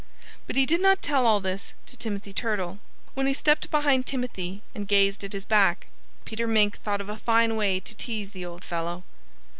[0.47, 2.79] But he did not tell all this to Timothy Turtle.
[3.13, 5.85] When he stepped behind Timothy and gazed at his back,
[6.25, 9.03] Peter Mink thought of a fine way to tease the old fellow.